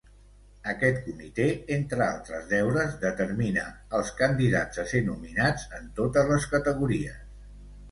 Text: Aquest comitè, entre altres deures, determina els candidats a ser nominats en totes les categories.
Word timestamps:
Aquest 0.71 0.95
comitè, 1.09 1.45
entre 1.75 2.01
altres 2.05 2.47
deures, 2.53 2.95
determina 3.03 3.67
els 3.99 4.11
candidats 4.23 4.83
a 4.85 4.89
ser 4.95 5.05
nominats 5.13 5.69
en 5.83 5.95
totes 6.03 6.35
les 6.35 6.51
categories. 6.57 7.25